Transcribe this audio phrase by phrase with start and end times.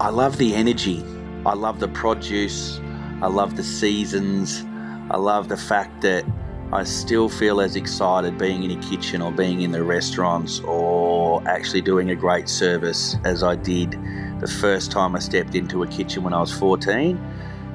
[0.00, 1.04] I love the energy.
[1.44, 2.78] I love the produce.
[3.20, 4.64] I love the seasons.
[5.10, 6.24] I love the fact that
[6.72, 11.42] I still feel as excited being in a kitchen or being in the restaurants or
[11.48, 13.98] actually doing a great service as I did
[14.38, 17.16] the first time I stepped into a kitchen when I was 14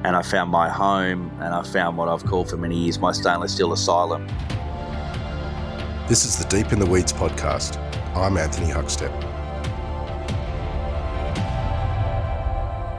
[0.04, 3.12] and I found my home and I found what I've called for many years my
[3.12, 4.26] stainless steel asylum.
[6.08, 7.76] This is the Deep in the Weeds podcast.
[8.16, 9.33] I'm Anthony Huckstep.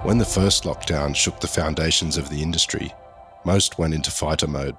[0.06, 2.94] When the first lockdown shook the foundations of the industry,
[3.44, 4.78] most went into fighter mode.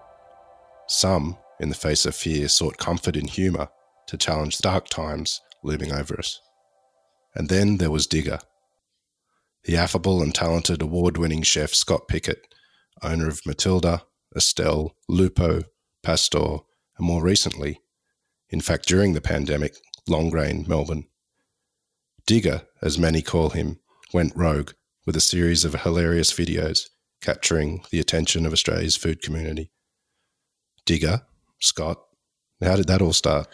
[0.86, 3.68] Some, in the face of fear, sought comfort in humour
[4.06, 6.40] to challenge the dark times looming over us.
[7.34, 8.38] And then there was Digger.
[9.64, 12.54] The affable and talented award winning chef Scott Pickett,
[13.02, 14.04] owner of Matilda,
[14.36, 15.62] Estelle, Lupo,
[16.04, 16.66] Pastore,
[16.98, 17.80] and more recently,
[18.48, 19.74] in fact during the pandemic,
[20.08, 21.08] Longrain, Melbourne.
[22.28, 23.80] Digger, as many call him,
[24.12, 24.70] went rogue
[25.06, 26.88] with a series of hilarious videos
[27.22, 29.70] capturing the attention of Australia's food community.
[30.84, 31.22] Digger,
[31.60, 32.02] Scott,
[32.60, 33.46] how did that all start?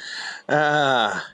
[0.49, 1.27] Ah,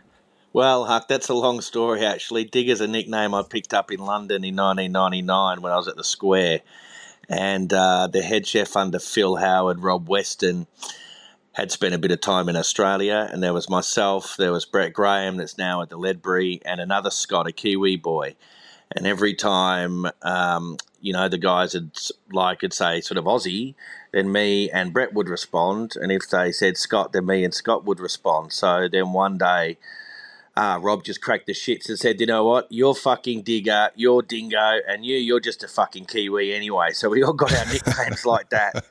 [0.53, 2.45] well, Huck, that's a long story actually.
[2.45, 6.05] Digger's a nickname I picked up in London in 1999 when I was at the
[6.05, 6.61] Square.
[7.29, 10.67] And uh, the head chef under Phil Howard, Rob Weston,
[11.53, 13.29] had spent a bit of time in Australia.
[13.31, 17.11] And there was myself, there was Brett Graham, that's now at the Ledbury, and another
[17.11, 18.35] Scott, a Kiwi boy.
[18.93, 21.97] And every time, um, you know, the guys would
[22.33, 23.75] like would say sort of Aussie,
[24.13, 25.95] then me and Brett would respond.
[25.97, 28.53] And if they said Scott, then me and Scott would respond.
[28.53, 29.79] So then one day,
[30.59, 34.23] uh, Rob just cracked the shits and said, you know what, you're fucking digger, you're
[34.23, 36.91] dingo, and you, you're just a fucking Kiwi anyway.
[36.93, 38.85] So we all got our nicknames like that,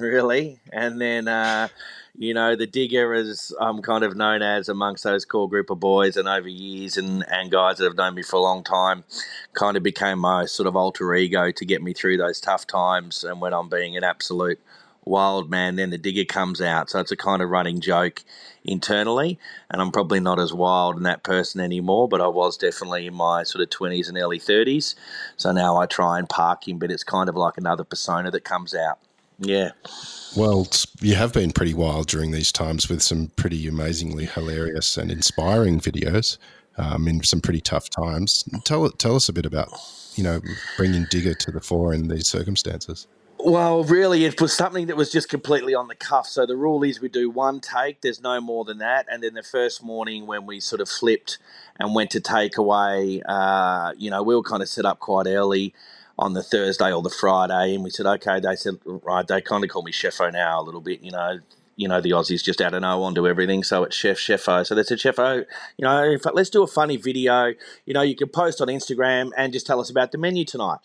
[0.00, 0.60] really.
[0.72, 1.68] And then, uh,
[2.16, 5.80] you know, the digger is I'm kind of known as amongst those core group of
[5.80, 9.04] boys, and over years, and and guys that have known me for a long time,
[9.54, 13.24] kind of became my sort of alter ego to get me through those tough times.
[13.24, 14.60] And when I'm being an absolute
[15.04, 16.90] wild man, then the digger comes out.
[16.90, 18.22] So it's a kind of running joke
[18.64, 19.38] internally.
[19.70, 23.14] And I'm probably not as wild and that person anymore, but I was definitely in
[23.14, 24.94] my sort of 20s and early 30s.
[25.36, 28.44] So now I try and park him, but it's kind of like another persona that
[28.44, 28.98] comes out.
[29.40, 29.70] Yeah.
[30.36, 30.68] Well,
[31.00, 35.80] you have been pretty wild during these times with some pretty amazingly hilarious and inspiring
[35.80, 36.38] videos
[36.76, 38.44] um, in some pretty tough times.
[38.64, 39.70] Tell tell us a bit about
[40.14, 40.40] you know
[40.76, 43.08] bringing Digger to the fore in these circumstances.
[43.42, 46.26] Well, really, it was something that was just completely on the cuff.
[46.26, 49.06] So the rule is we do one take, there's no more than that.
[49.10, 51.38] And then the first morning when we sort of flipped
[51.78, 55.26] and went to take away, uh, you know, we were kind of set up quite
[55.26, 55.72] early
[56.20, 58.38] on the Thursday or the Friday, and we said, okay.
[58.38, 59.26] They said, right.
[59.26, 61.02] They kind of call me Chefo now a little bit.
[61.02, 61.38] You know,
[61.76, 64.66] you know the Aussies just add an O onto everything, so it's Chef Chefo.
[64.66, 65.46] So they said, Chefo,
[65.78, 67.54] you know, let's do a funny video.
[67.86, 70.80] You know, you can post on Instagram and just tell us about the menu tonight.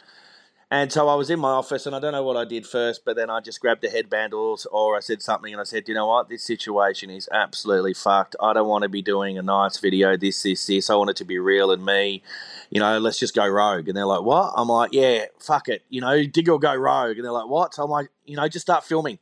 [0.72, 3.06] And so I was in my office, and I don't know what I did first,
[3.06, 5.88] but then I just grabbed a headband or, or I said something, and I said,
[5.88, 8.36] you know what, this situation is absolutely fucked.
[8.42, 10.90] I don't want to be doing a nice video, this, this, this.
[10.90, 12.24] I want it to be real and me.
[12.72, 13.88] You know, let's just go rogue.
[13.88, 14.54] And they're like, what?
[14.56, 15.84] I'm like, yeah, fuck it.
[15.90, 17.18] You know, Digger go rogue.
[17.18, 17.76] And they're like, what?
[17.76, 19.20] So I'm like, you know, just start filming.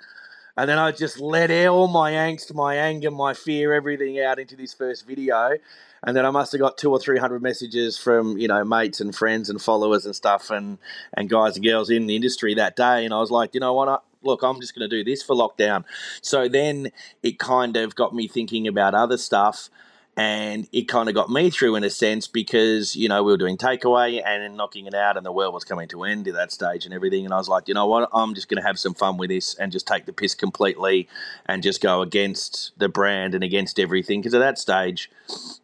[0.55, 4.55] And then I just let all my angst, my anger, my fear, everything out into
[4.55, 5.57] this first video.
[6.03, 8.99] And then I must have got two or three hundred messages from you know mates
[8.99, 10.77] and friends and followers and stuff and
[11.13, 13.05] and guys and girls in the industry that day.
[13.05, 13.87] And I was like, you know what?
[13.89, 15.83] I, look, I'm just going to do this for lockdown.
[16.21, 16.91] So then
[17.21, 19.69] it kind of got me thinking about other stuff
[20.15, 23.37] and it kind of got me through in a sense because you know we were
[23.37, 26.51] doing takeaway and knocking it out and the world was coming to end at that
[26.51, 27.25] stage and everything.
[27.25, 28.09] And i was like you know what?
[28.13, 31.07] I'm just going to have some fun with this and just take the piss completely
[31.47, 34.21] and just go against the brand and against everything.
[34.21, 35.09] Because at that stage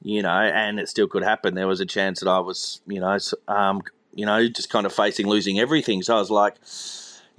[0.02, 3.00] you know and it still could happen there was a chance that i was you
[3.00, 3.18] know
[3.50, 3.82] um,
[4.16, 6.02] you know just kind of facing losing everything.
[6.02, 6.56] So i was like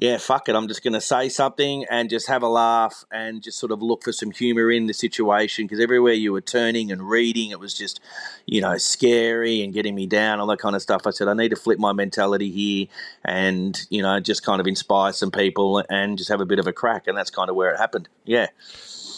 [0.01, 0.55] yeah, fuck it.
[0.55, 3.83] I'm just going to say something and just have a laugh and just sort of
[3.83, 7.61] look for some humor in the situation because everywhere you were turning and reading, it
[7.61, 8.01] was just,
[8.47, 11.07] you know, scary and getting me down, all that kind of stuff.
[11.07, 12.87] I said, I need to flip my mentality here
[13.27, 16.67] and, you know, just kind of inspire some people and just have a bit of
[16.67, 17.07] a crack.
[17.07, 18.09] And that's kind of where it happened.
[18.25, 18.47] Yeah.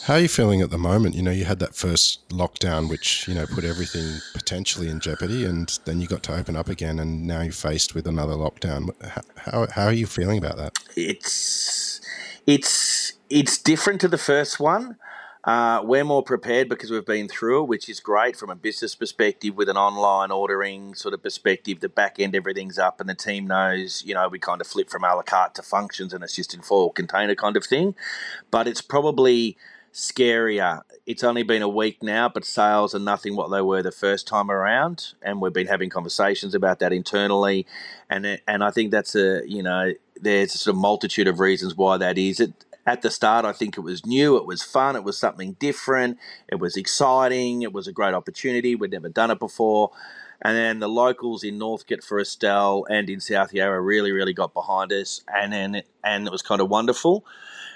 [0.04, 1.14] How are you feeling at the moment?
[1.14, 5.44] You know, you had that first lockdown, which you know put everything potentially in jeopardy,
[5.44, 8.90] and then you got to open up again, and now you're faced with another lockdown.
[9.36, 10.76] How how are you feeling about that?
[10.96, 12.00] It's
[12.48, 14.96] it's it's different to the first one.
[15.44, 18.94] Uh, we're more prepared because we've been through it, which is great from a business
[18.96, 21.80] perspective with an online ordering sort of perspective.
[21.80, 24.88] The back end, everything's up, and the team knows, you know, we kind of flip
[24.90, 27.96] from a la carte to functions and it's just in full container kind of thing.
[28.52, 29.56] But it's probably
[29.92, 30.82] scarier.
[31.06, 34.26] It's only been a week now, but sales are nothing what they were the first
[34.26, 37.66] time around, and we've been having conversations about that internally,
[38.08, 41.76] and and I think that's a you know there's a sort of multitude of reasons
[41.76, 42.40] why that is.
[42.40, 45.52] It at the start, I think it was new, it was fun, it was something
[45.54, 46.18] different,
[46.48, 48.74] it was exciting, it was a great opportunity.
[48.74, 49.92] We'd never done it before.
[50.44, 54.52] And then the locals in Northcote for Estelle and in South Yarra really, really got
[54.52, 57.24] behind us, and then and it was kind of wonderful.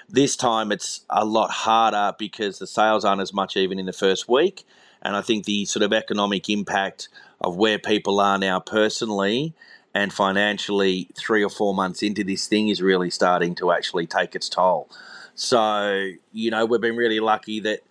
[0.09, 3.93] This time it's a lot harder because the sales aren't as much even in the
[3.93, 4.65] first week,
[5.01, 7.09] and I think the sort of economic impact
[7.41, 9.53] of where people are now personally
[9.93, 14.35] and financially, three or four months into this thing is really starting to actually take
[14.35, 14.89] its toll.
[15.35, 17.81] So you know we've been really lucky that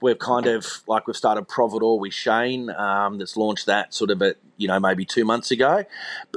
[0.00, 4.22] we've kind of like we've started Providore with Shane, um, that's launched that sort of
[4.22, 5.84] a you know maybe two months ago,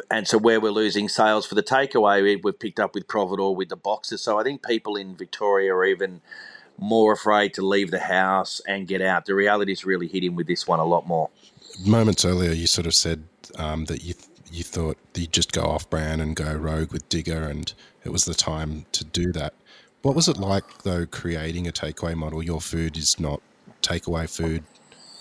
[0.10, 3.56] and so where we're losing sales for the takeaway, we, we've picked up with Providore
[3.56, 4.22] with the boxes.
[4.22, 6.22] So I think people in Victoria are even
[6.78, 9.26] more afraid to leave the house and get out.
[9.26, 11.30] The reality is really hitting with this one a lot more.
[11.86, 13.24] Moments earlier, you sort of said
[13.58, 17.08] um, that you th- you thought you'd just go off brand and go rogue with
[17.08, 17.74] Digger, and
[18.04, 19.54] it was the time to do that.
[20.02, 22.44] What was it like though creating a takeaway model?
[22.44, 23.42] Your food is not
[23.82, 24.64] takeaway food.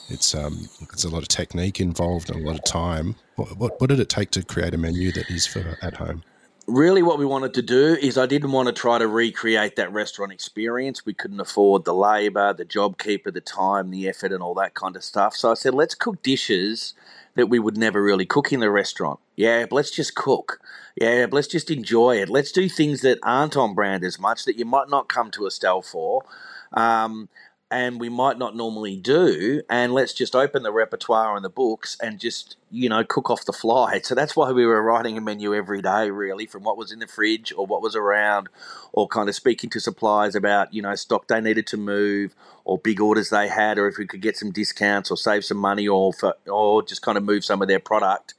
[0.09, 3.15] It's um, it's a lot of technique involved and a lot of time.
[3.37, 6.23] What, what, what did it take to create a menu that is for at home?
[6.67, 9.93] Really, what we wanted to do is I didn't want to try to recreate that
[9.93, 11.05] restaurant experience.
[11.05, 14.75] We couldn't afford the labour, the job keeper, the time, the effort, and all that
[14.75, 15.35] kind of stuff.
[15.35, 16.95] So I said, let's cook dishes
[17.35, 19.19] that we would never really cook in the restaurant.
[19.37, 20.61] Yeah, let's just cook.
[21.01, 22.29] Yeah, let's just enjoy it.
[22.29, 25.47] Let's do things that aren't on brand as much that you might not come to
[25.47, 26.25] Estelle for.
[26.73, 27.29] Um,
[27.71, 31.97] and we might not normally do and let's just open the repertoire and the books
[32.03, 34.01] and just you know cook off the fly.
[34.01, 36.99] So that's why we were writing a menu every day really from what was in
[36.99, 38.49] the fridge or what was around
[38.93, 42.35] or kind of speaking to suppliers about you know stock they needed to move
[42.65, 45.59] or big orders they had or if we could get some discounts or save some
[45.59, 48.35] money or for, or just kind of move some of their product.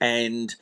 [0.00, 0.54] And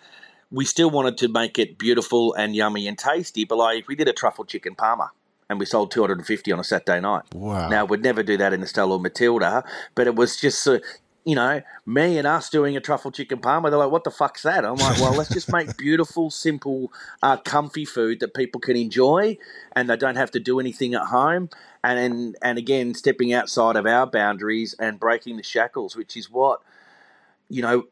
[0.50, 4.08] we still wanted to make it beautiful and yummy and tasty but like we did
[4.08, 5.10] a truffle chicken parma
[5.48, 7.22] and we sold 250 on a Saturday night.
[7.34, 7.68] Wow.
[7.68, 9.64] Now, we'd never do that in Estelle or Matilda,
[9.94, 10.78] but it was just, uh,
[11.24, 13.70] you know, me and us doing a truffle chicken parma.
[13.70, 14.64] They're like, what the fuck's that?
[14.64, 16.92] I'm like, well, let's just make beautiful, simple,
[17.22, 19.38] uh, comfy food that people can enjoy
[19.72, 21.48] and they don't have to do anything at home.
[21.82, 26.30] And, and, and again, stepping outside of our boundaries and breaking the shackles, which is
[26.30, 26.60] what,
[27.48, 27.86] you know,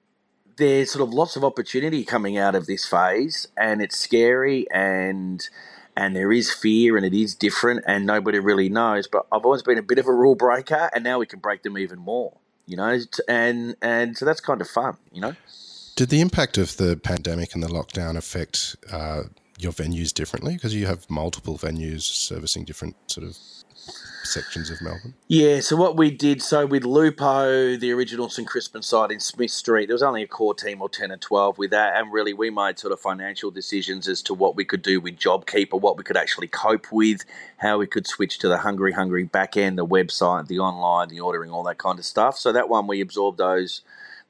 [0.56, 5.48] there's sort of lots of opportunity coming out of this phase and it's scary and–
[5.96, 9.06] and there is fear and it is different and nobody really knows.
[9.06, 11.62] But I've always been a bit of a rule breaker, and now we can break
[11.62, 12.36] them even more.
[12.66, 12.98] You know,
[13.28, 14.96] and and so that's kind of fun.
[15.12, 15.36] You know.
[15.94, 19.24] Did the impact of the pandemic and the lockdown affect uh,
[19.58, 20.54] your venues differently?
[20.54, 23.38] Because you have multiple venues servicing different sort of
[24.26, 25.14] sections of Melbourne?
[25.28, 29.50] Yeah, so what we did, so with Lupo, the original St Crispin site in Smith
[29.50, 32.32] Street, there was only a core team or 10 or 12 with that, and really
[32.32, 35.96] we made sort of financial decisions as to what we could do with JobKeeper, what
[35.96, 37.24] we could actually cope with,
[37.58, 41.20] how we could switch to the Hungry Hungry back end, the website, the online, the
[41.20, 42.38] ordering, all that kind of stuff.
[42.38, 43.82] So that one we absorbed those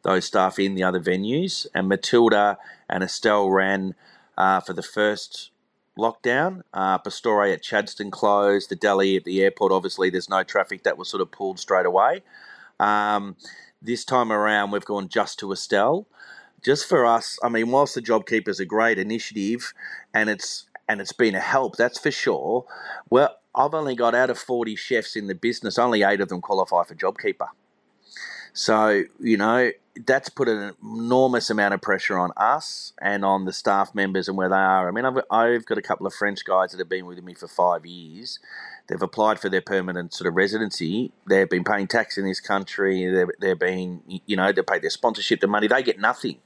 [0.03, 2.59] those staff in the other venues, and Matilda
[2.89, 3.95] and Estelle ran
[4.39, 5.51] uh, for the first
[5.99, 6.63] lockdown.
[6.73, 8.69] Uh, Pastore at Chadstone closed.
[8.69, 10.83] The deli at the airport, obviously, there's no traffic.
[10.83, 12.23] That was sort of pulled straight away.
[12.79, 13.37] Um,
[13.81, 16.07] this time around, we've gone just to Estelle.
[16.63, 19.73] Just for us, I mean, whilst the JobKeeper is a great initiative,
[20.13, 22.65] and it's and it's been a help, that's for sure.
[23.11, 26.41] Well, I've only got out of 40 chefs in the business, only eight of them
[26.41, 27.49] qualify for JobKeeper.
[28.57, 29.71] So, you know,
[30.07, 34.37] that's put an enormous amount of pressure on us and on the staff members and
[34.39, 34.89] where they are.
[34.89, 37.35] I mean, I've, I've got a couple of French guys that have been with me
[37.35, 38.39] for five years.
[38.87, 41.13] They've applied for their permanent sort of residency.
[41.29, 43.07] They've been paying tax in this country.
[43.07, 45.67] They've, they've been, you know, they pay their sponsorship, the money.
[45.67, 46.39] They get nothing.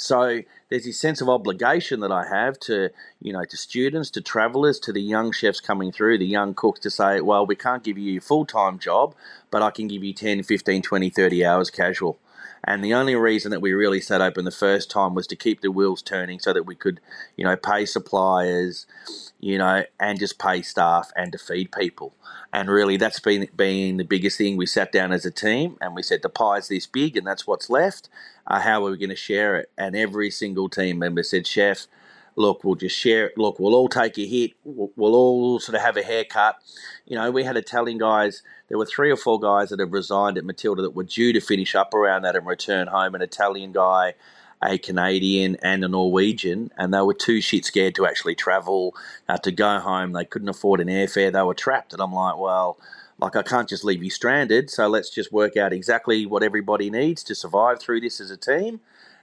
[0.00, 2.90] So there's this sense of obligation that I have to,
[3.20, 6.78] you know, to students, to travellers, to the young chefs coming through, the young cooks
[6.80, 9.16] to say, well, we can't give you a full-time job,
[9.50, 12.16] but I can give you 10, 15, 20, 30 hours casual.
[12.64, 15.60] And the only reason that we really set open the first time was to keep
[15.60, 17.00] the wheels turning so that we could,
[17.36, 18.86] you know, pay suppliers,
[19.40, 22.14] you know, and just pay staff and to feed people.
[22.52, 24.56] And really, that's been been the biggest thing.
[24.56, 27.46] We sat down as a team and we said the pie's this big, and that's
[27.46, 28.08] what's left.
[28.46, 29.70] Uh, how are we going to share it?
[29.76, 31.86] And every single team member said, "Chef,
[32.38, 33.38] look, we'll just share it.
[33.38, 34.52] Look, we'll all take a hit.
[34.64, 36.56] We'll, we'll all sort of have a haircut."
[37.06, 38.42] You know, we had Italian guys.
[38.68, 41.40] There were three or four guys that have resigned at Matilda that were due to
[41.40, 43.14] finish up around that and return home.
[43.16, 44.14] An Italian guy
[44.62, 48.94] a Canadian and a Norwegian, and they were too shit scared to actually travel,
[49.28, 50.12] uh, to go home.
[50.12, 51.32] They couldn't afford an airfare.
[51.32, 51.92] They were trapped.
[51.92, 52.78] And I'm like, well,
[53.20, 54.70] Like, I can't just leave you stranded.
[54.70, 58.36] So let's just work out exactly what everybody needs to survive through this as a
[58.36, 58.80] team.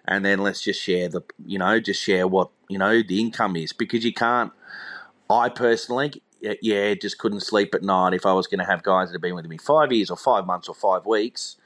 [0.07, 3.55] And then let's just share the, you know, just share what, you know, the income
[3.55, 4.51] is because you can't,
[5.29, 9.09] I personally, yeah, just couldn't sleep at night if I was going to have guys
[9.09, 11.57] that have been with me five years or five months or five weeks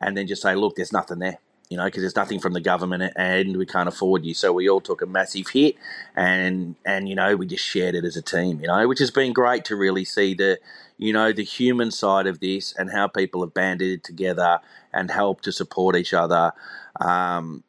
[0.00, 1.38] and then just say, look, there's nothing there
[1.70, 4.34] you know, because there's nothing from the government and we can't afford you.
[4.34, 5.76] So we all took a massive hit
[6.16, 9.12] and, and, you know, we just shared it as a team, you know, which has
[9.12, 10.58] been great to really see the,
[10.98, 14.58] you know, the human side of this and how people have banded together
[14.92, 16.52] and helped to support each other.
[17.00, 17.62] Um,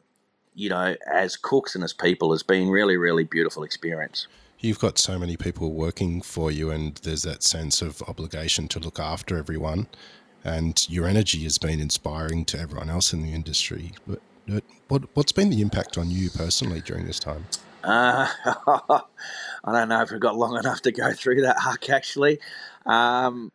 [0.61, 4.27] you know, as cooks and as people has been really, really beautiful experience.
[4.59, 8.79] You've got so many people working for you, and there's that sense of obligation to
[8.79, 9.87] look after everyone
[10.43, 13.93] and your energy has been inspiring to everyone else in the industry.
[14.07, 14.21] But
[14.87, 17.45] what, what's been the impact on you personally during this time?
[17.83, 18.27] Uh,
[18.67, 22.39] I don't know if we've got long enough to go through that, Huck, actually.
[22.85, 23.51] Um,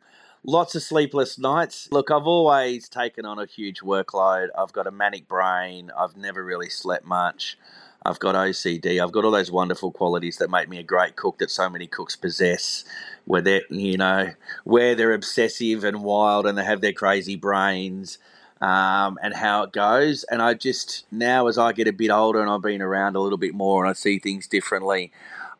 [0.47, 1.89] lots of sleepless nights.
[1.91, 4.49] Look, I've always taken on a huge workload.
[4.57, 5.91] I've got a manic brain.
[5.99, 7.59] I've never really slept much.
[8.05, 9.03] I've got OCD.
[9.03, 11.89] I've got all those wonderful qualities that make me a great cook that so many
[11.89, 12.85] cooks possess.
[13.25, 14.31] Where they're, you know,
[14.63, 18.19] where they're obsessive and wild and they have their crazy brains,
[18.61, 20.23] um, and how it goes.
[20.25, 23.21] And I just now, as I get a bit older and I've been around a
[23.21, 25.11] little bit more and I see things differently,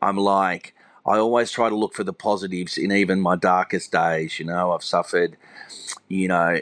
[0.01, 0.76] I'm like,
[1.07, 4.39] I always try to look for the positives in even my darkest days.
[4.39, 5.37] You know, I've suffered,
[6.09, 6.61] you know,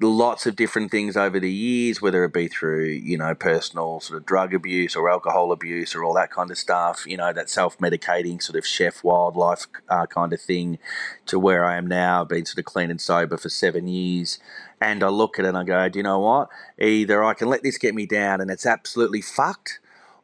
[0.00, 4.18] lots of different things over the years, whether it be through, you know, personal sort
[4.18, 7.50] of drug abuse or alcohol abuse or all that kind of stuff, you know, that
[7.50, 10.78] self medicating sort of chef wildlife uh, kind of thing
[11.26, 12.22] to where I am now.
[12.22, 14.38] I've been sort of clean and sober for seven years.
[14.80, 16.48] And I look at it and I go, do you know what?
[16.78, 19.78] Either I can let this get me down and it's absolutely fucked,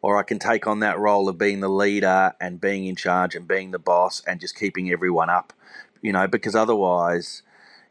[0.07, 3.35] or I can take on that role of being the leader and being in charge
[3.35, 5.53] and being the boss and just keeping everyone up,
[6.01, 7.43] you know, because otherwise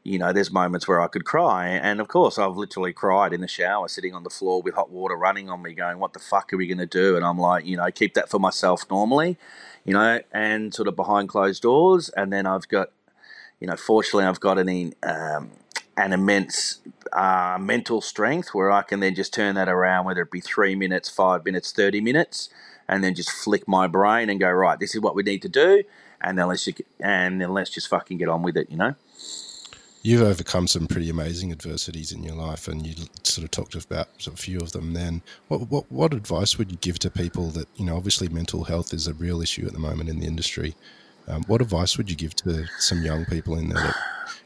[0.06, 1.68] you know, there's moments where I could cry.
[1.68, 4.92] And of course, I've literally cried in the shower, sitting on the floor with hot
[4.92, 7.18] water running on me, going, What the fuck are we going to do?
[7.18, 9.36] And I'm like, you know, keep that for myself normally,
[9.84, 12.10] you know, and sort of behind closed doors.
[12.10, 12.92] And then I've got,
[13.60, 15.50] you know, fortunately, I've got an, um,
[15.98, 16.82] an immense
[17.14, 20.76] uh, mental strength where I can then just turn that around, whether it be three
[20.76, 22.50] minutes, five minutes, 30 minutes,
[22.88, 25.50] and then just flick my brain and go, Right, this is what we need to
[25.50, 25.84] do.
[26.22, 28.96] And then let's just, and then let's just fucking get on with it, you know?
[30.06, 32.94] you've overcome some pretty amazing adversities in your life, and you
[33.24, 34.94] sort of talked about a few of them.
[34.94, 37.98] Then, what, what what advice would you give to people that you know?
[37.98, 40.76] Obviously, mental health is a real issue at the moment in the industry.
[41.27, 43.96] Um, what advice would you give to some young people in that,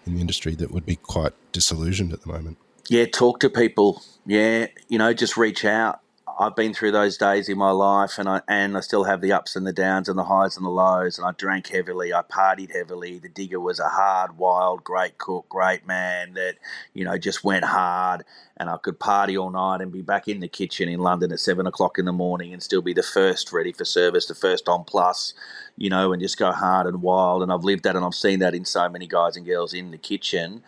[0.05, 2.57] in the industry that would be quite disillusioned at the moment?
[2.87, 4.01] Yeah, talk to people.
[4.25, 5.99] Yeah, you know, just reach out.
[6.41, 9.33] I've been through those days in my life, and I and I still have the
[9.33, 11.17] ups and the downs and the highs and the lows.
[11.17, 13.19] And I drank heavily, I partied heavily.
[13.19, 16.55] The digger was a hard, wild, great cook, great man that
[16.93, 18.23] you know just went hard.
[18.55, 21.41] And I could party all night and be back in the kitchen in London at
[21.41, 24.69] seven o'clock in the morning and still be the first ready for service, the first
[24.69, 25.33] on plus,
[25.75, 27.43] you know, and just go hard and wild.
[27.43, 29.91] And I've lived that, and I've seen that in so many guys and girls in
[29.91, 30.63] the kitchen.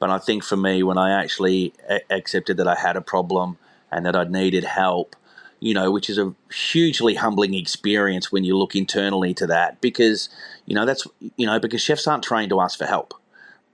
[0.00, 1.74] But I think for me, when I actually
[2.10, 3.58] accepted that I had a problem
[3.92, 5.14] and that I needed help,
[5.60, 10.28] you know, which is a hugely humbling experience when you look internally to that because,
[10.66, 11.06] you know, that's,
[11.36, 13.14] you know, because chefs aren't trained to ask for help,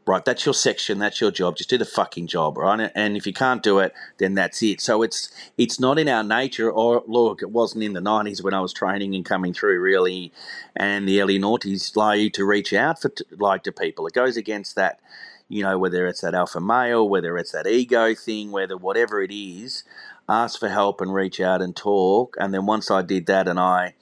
[0.06, 0.24] right?
[0.24, 1.56] That's your section, that's your job.
[1.56, 2.90] Just do the fucking job, right?
[2.94, 4.80] And if you can't do it, then that's it.
[4.80, 8.54] So it's, it's not in our nature, or look, it wasn't in the 90s when
[8.54, 10.32] I was training and coming through really,
[10.76, 14.06] and the early noughties, like to reach out for, like to people.
[14.06, 15.00] It goes against that,
[15.48, 19.32] you know, whether it's that alpha male, whether it's that ego thing, whether whatever it
[19.32, 19.84] is,
[20.28, 22.36] ask for help and reach out and talk.
[22.38, 23.94] And then once I did that, and I,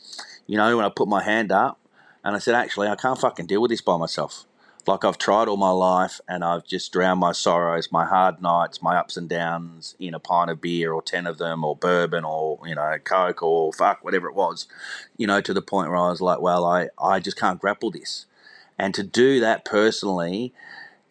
[0.47, 1.79] you know, when I put my hand up
[2.25, 4.45] and I said, actually, I can't fucking deal with this by myself.
[4.87, 8.81] Like I've tried all my life and I've just drowned my sorrows, my hard nights,
[8.81, 12.25] my ups and downs in a pint of beer or 10 of them or bourbon
[12.25, 14.69] or, you know, Coke or fuck, whatever it was,
[15.17, 17.91] you know, to the point where I was like, well, I, I just can't grapple
[17.91, 18.27] this.
[18.79, 20.53] And to do that personally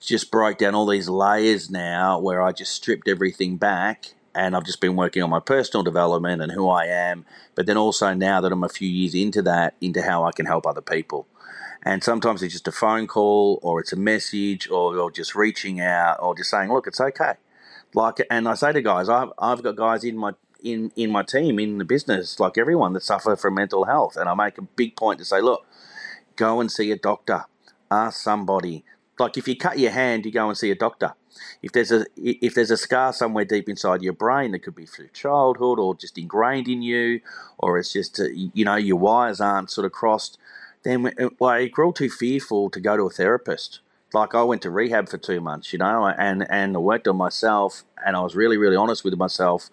[0.06, 4.66] just broke down all these layers now where I just stripped everything back and I've
[4.66, 8.42] just been working on my personal development and who I am, but then also now
[8.42, 11.28] that I'm a few years into that, into how I can help other people.
[11.84, 15.80] And sometimes it's just a phone call or it's a message or, or just reaching
[15.80, 17.34] out or just saying, look, it's okay.
[17.94, 20.32] Like, and I say to guys, I've, I've got guys in my
[20.64, 24.18] in, in my team, in the business, like everyone that suffer from mental health.
[24.18, 25.64] And I make a big point to say, look,
[26.36, 27.46] go and see a doctor.
[27.92, 28.84] Ask somebody.
[29.20, 31.14] Like if you cut your hand, you go and see a doctor
[31.62, 34.86] if there's a if there's a scar somewhere deep inside your brain that could be
[34.86, 37.22] through childhood or just ingrained in you,
[37.58, 40.38] or it's just uh, you know your wires aren't sort of crossed,
[40.84, 43.80] then like you're all too fearful to go to a therapist.
[44.14, 47.18] like I went to rehab for two months, you know, and and I worked on
[47.18, 49.70] myself, and I was really really honest with myself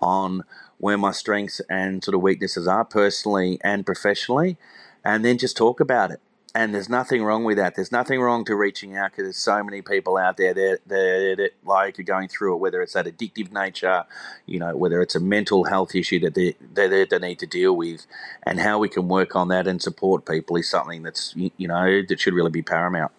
[0.00, 0.42] on
[0.78, 4.56] where my strengths and sort of weaknesses are personally and professionally,
[5.04, 6.20] and then just talk about it.
[6.56, 7.74] And there's nothing wrong with that.
[7.74, 11.34] There's nothing wrong to reaching out because there's so many people out there that, that,
[11.38, 14.04] that like are going through it, whether it's that addictive nature,
[14.46, 17.76] you know, whether it's a mental health issue that they, they, they need to deal
[17.76, 18.06] with,
[18.44, 22.02] and how we can work on that and support people is something that's, you know,
[22.08, 23.10] that should really be paramount.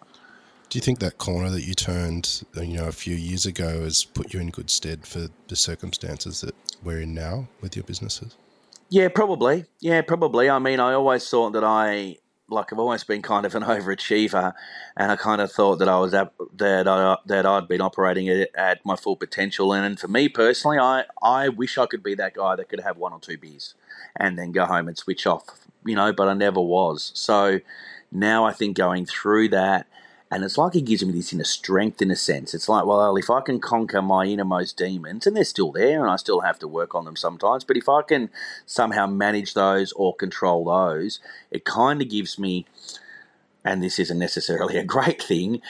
[0.70, 3.82] Do you think that corner that you turned, uh, you know, a few years ago
[3.84, 7.84] has put you in good stead for the circumstances that we're in now with your
[7.84, 8.38] businesses?
[8.90, 9.66] Yeah, probably.
[9.82, 10.50] Yeah, probably.
[10.50, 12.18] I mean, I always thought that I,
[12.50, 14.54] like, I've always been kind of an overachiever,
[14.96, 18.50] and I kind of thought that I was that I that I'd been operating at,
[18.56, 19.74] at my full potential.
[19.74, 22.98] And for me personally, I I wish I could be that guy that could have
[22.98, 23.74] one or two beers
[24.16, 26.14] and then go home and switch off, you know.
[26.14, 27.12] But I never was.
[27.16, 27.60] So
[28.12, 29.88] now I think going through that
[30.32, 32.54] and it's like he gives me this inner strength in a sense.
[32.54, 36.10] It's like, well, if I can conquer my innermost demons, and they're still there, and
[36.10, 38.30] I still have to work on them sometimes, but if I can
[38.66, 41.20] somehow manage those or control those,
[41.52, 42.66] it kind of gives me,
[43.64, 45.62] and this isn't necessarily a great thing,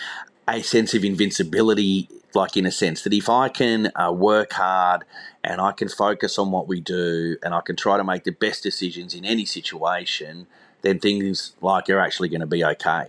[0.47, 5.03] a sense of invincibility, like in a sense that if I can uh, work hard
[5.43, 8.31] and I can focus on what we do and I can try to make the
[8.31, 10.47] best decisions in any situation,
[10.81, 13.07] then things like are actually going to be okay.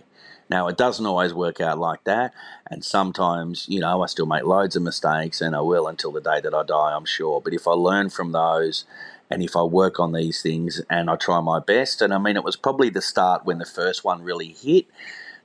[0.49, 2.33] Now, it doesn't always work out like that,
[2.69, 6.21] and sometimes, you know, I still make loads of mistakes, and I will until the
[6.21, 7.41] day that I die, I'm sure.
[7.41, 8.85] But if I learn from those,
[9.29, 12.37] and if I work on these things and I try my best, and I mean,
[12.37, 14.85] it was probably the start when the first one really hit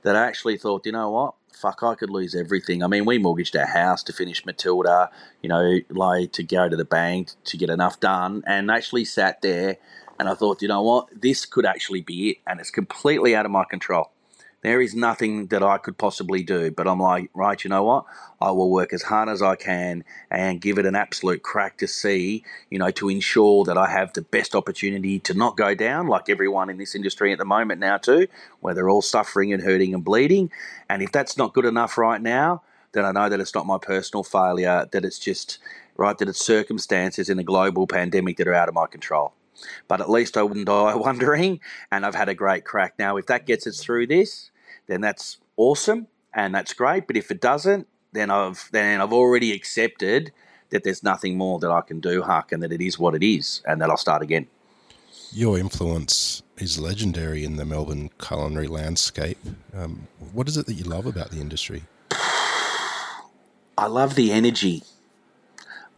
[0.03, 1.35] that I actually thought, you know what?
[1.53, 2.83] Fuck, I could lose everything.
[2.83, 5.11] I mean, we mortgaged our house to finish Matilda,
[5.43, 9.43] you know, like to go to the bank to get enough done, and actually sat
[9.43, 9.79] there
[10.19, 11.09] and I thought, you know what?
[11.21, 14.11] This could actually be it, and it's completely out of my control.
[14.63, 18.05] There is nothing that I could possibly do, but I'm like, right, you know what?
[18.41, 21.89] I will work as hard as I can and give it an absolute crack to
[21.89, 26.07] see, you know, to ensure that I have the best opportunity to not go down,
[26.07, 28.29] like everyone in this industry at the moment now, too,
[28.61, 30.53] where they're all suffering and hurting and bleeding.
[30.89, 33.79] And if that's not good enough right now, then I know that it's not my
[33.79, 35.59] personal failure, that it's just,
[35.97, 39.35] right, that it's circumstances in a global pandemic that are out of my control
[39.87, 42.95] but at least I wouldn't die wondering, and I've had a great crack.
[42.99, 44.51] Now, if that gets us through this,
[44.87, 47.07] then that's awesome and that's great.
[47.07, 50.33] But if it doesn't, then I've then I've already accepted
[50.71, 53.23] that there's nothing more that I can do, Huck, and that it is what it
[53.23, 54.47] is, and that I'll start again.
[55.33, 59.39] Your influence is legendary in the Melbourne culinary landscape.
[59.75, 61.85] Um, what is it that you love about the industry?
[63.79, 64.83] I love the energy.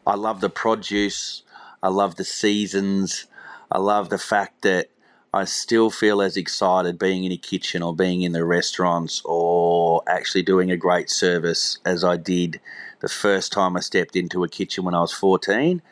[0.07, 1.42] I love the produce.
[1.83, 3.27] I love the seasons.
[3.70, 4.88] I love the fact that
[5.35, 10.01] I still feel as excited being in a kitchen or being in the restaurants or
[10.07, 12.61] actually doing a great service as I did
[13.01, 15.83] the first time I stepped into a kitchen when I was 14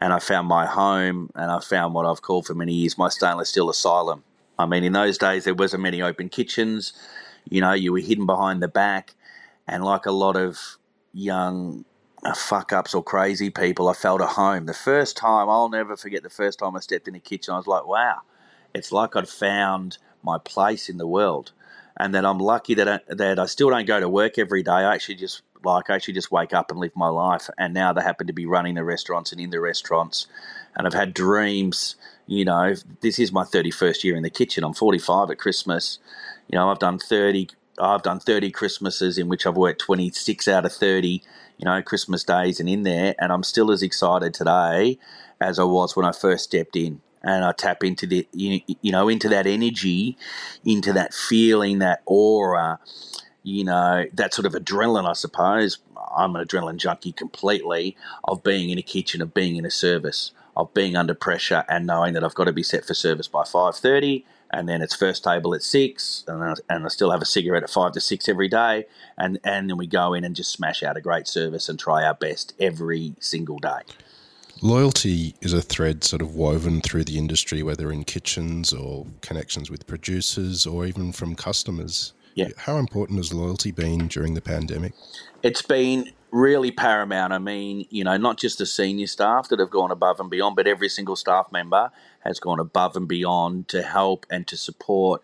[0.00, 3.10] and I found my home and I found what I've called for many years my
[3.10, 4.24] stainless steel asylum.
[4.58, 6.94] I mean, in those days, there wasn't many open kitchens.
[7.50, 9.14] You know, you were hidden behind the back.
[9.68, 10.78] And like a lot of
[11.12, 11.84] young
[12.24, 14.64] uh, fuck ups or crazy people, I felt at home.
[14.64, 17.58] The first time, I'll never forget the first time I stepped in a kitchen, I
[17.58, 18.22] was like, wow,
[18.76, 21.52] it's like I'd found my place in the world,
[21.96, 24.70] and that I'm lucky that I, that I still don't go to work every day.
[24.70, 27.48] I actually just like I actually just wake up and live my life.
[27.58, 30.26] And now they happen to be running the restaurants and in the restaurants,
[30.74, 31.96] and I've had dreams.
[32.26, 34.64] You know, this is my 31st year in the kitchen.
[34.64, 35.98] I'm 45 at Christmas.
[36.48, 37.48] You know, I've done 30.
[37.78, 41.22] I've done 30 Christmases in which I've worked 26 out of 30.
[41.58, 44.98] You know, Christmas days and in there, and I'm still as excited today
[45.40, 48.92] as I was when I first stepped in and I tap into the you, you
[48.92, 50.16] know into that energy,
[50.64, 52.78] into that feeling, that aura,
[53.42, 55.08] you know, that sort of adrenaline.
[55.08, 55.78] I suppose
[56.16, 60.30] I'm an adrenaline junkie completely of being in a kitchen, of being in a service,
[60.56, 63.44] of being under pressure, and knowing that I've got to be set for service by
[63.44, 64.24] five thirty.
[64.48, 67.64] And then it's first table at six, and I, and I still have a cigarette
[67.64, 68.86] at five to six every day,
[69.18, 72.04] and and then we go in and just smash out a great service and try
[72.04, 73.80] our best every single day.
[74.62, 79.70] Loyalty is a thread sort of woven through the industry, whether in kitchens or connections
[79.70, 82.14] with producers or even from customers.
[82.34, 82.48] Yeah.
[82.56, 84.92] How important has loyalty been during the pandemic?
[85.42, 87.32] It's been really paramount.
[87.32, 90.56] I mean, you know, not just the senior staff that have gone above and beyond,
[90.56, 91.90] but every single staff member
[92.20, 95.22] has gone above and beyond to help and to support,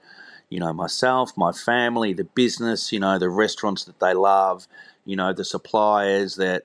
[0.49, 4.69] you know, myself, my family, the business, you know, the restaurants that they love,
[5.05, 6.65] you know, the suppliers that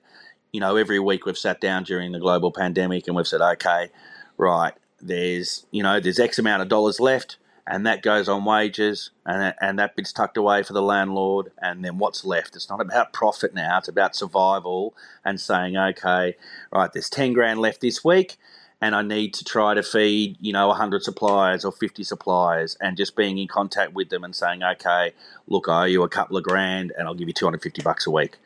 [0.52, 3.90] you know, every week we've sat down during the global pandemic and we've said, okay,
[4.38, 9.12] right, there's, you know, there's X amount of dollars left and that goes on wages,
[9.26, 12.56] and and that bit's tucked away for the landlord, and then what's left?
[12.56, 16.38] It's not about profit now; it's about survival and saying, okay,
[16.72, 18.38] right, there's ten grand left this week,
[18.80, 22.96] and I need to try to feed, you know, hundred suppliers or fifty suppliers, and
[22.96, 25.14] just being in contact with them and saying, okay,
[25.48, 27.82] look, I owe you a couple of grand, and I'll give you two hundred fifty
[27.82, 28.38] bucks a week.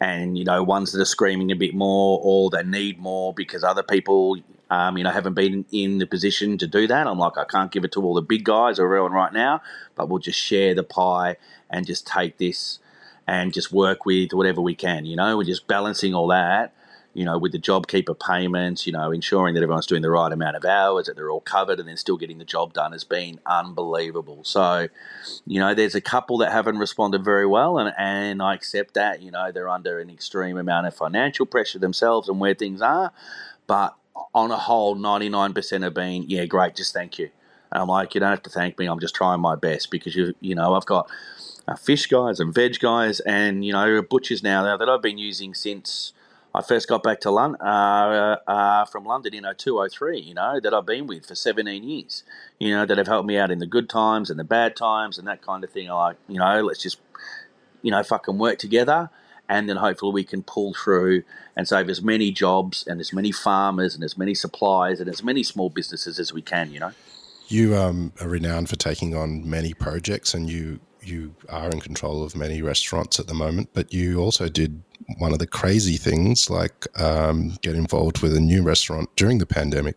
[0.00, 3.62] And you know, ones that are screaming a bit more, or they need more because
[3.62, 4.36] other people,
[4.70, 7.06] um, you know, haven't been in the position to do that.
[7.06, 9.62] I'm like, I can't give it to all the big guys or everyone right now,
[9.94, 11.36] but we'll just share the pie
[11.70, 12.80] and just take this
[13.26, 15.04] and just work with whatever we can.
[15.04, 16.72] You know, we're just balancing all that.
[17.16, 20.56] You know, with the JobKeeper payments, you know, ensuring that everyone's doing the right amount
[20.56, 23.40] of hours, that they're all covered, and then still getting the job done has been
[23.46, 24.44] unbelievable.
[24.44, 24.88] So,
[25.46, 29.22] you know, there's a couple that haven't responded very well, and, and I accept that.
[29.22, 33.12] You know, they're under an extreme amount of financial pressure themselves and where things are.
[33.66, 33.96] But
[34.34, 37.30] on a whole, 99% have been, yeah, great, just thank you.
[37.72, 38.86] And I'm like, you don't have to thank me.
[38.86, 41.10] I'm just trying my best because you, you know, I've got
[41.66, 45.54] uh, fish guys and veg guys, and you know, butchers now that I've been using
[45.54, 46.12] since
[46.56, 50.20] I first got back to London uh, uh, from London in 0203.
[50.20, 52.24] You know, that I've been with for 17 years.
[52.58, 55.18] You know, that have helped me out in the good times and the bad times
[55.18, 55.90] and that kind of thing.
[55.90, 56.98] I like, you know, let's just,
[57.82, 59.10] you know, fucking work together
[59.48, 61.22] and then hopefully we can pull through
[61.54, 65.22] and save as many jobs and as many farmers and as many suppliers and as
[65.22, 66.72] many small businesses as we can.
[66.72, 66.92] You know,
[67.48, 72.22] you um, are renowned for taking on many projects, and you you are in control
[72.22, 73.70] of many restaurants at the moment.
[73.72, 74.82] But you also did
[75.18, 79.46] one of the crazy things, like um, get involved with a new restaurant during the
[79.46, 79.96] pandemic.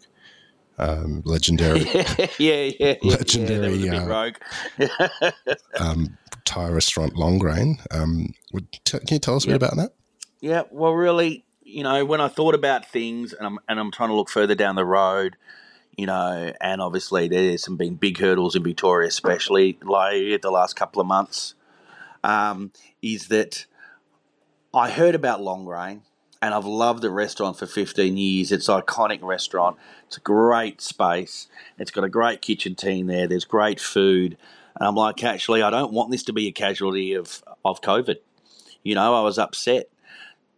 [0.77, 1.81] Um, legendary,
[2.39, 4.31] yeah, yeah, legendary, yeah,
[4.79, 5.31] uh,
[5.79, 7.85] um, Thai restaurant Longrain.
[7.91, 9.57] Um, would, t- can you tell us yep.
[9.57, 9.93] a bit about that?
[10.39, 14.07] Yeah, well, really, you know, when I thought about things, and I'm and I'm trying
[14.07, 15.35] to look further down the road,
[15.99, 20.77] you know, and obviously there's some been big hurdles in Victoria, especially like the last
[20.77, 21.55] couple of months,
[22.23, 23.65] um, is that
[24.73, 25.99] I heard about Longrain
[26.41, 28.53] and I've loved the restaurant for 15 years.
[28.53, 29.75] It's an iconic restaurant.
[30.07, 31.47] It's a great space.
[31.77, 33.27] It's got a great kitchen team there.
[33.27, 34.37] There's great food.
[34.79, 38.19] And I'm like, actually, I don't want this to be a casualty of, of COVID.
[38.83, 39.89] You know, I was upset.